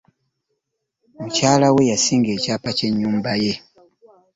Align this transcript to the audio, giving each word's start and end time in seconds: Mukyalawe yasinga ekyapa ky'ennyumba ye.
Mukyalawe 1.17 1.81
yasinga 1.91 2.29
ekyapa 2.37 2.69
ky'ennyumba 2.77 3.33
ye. 3.43 3.53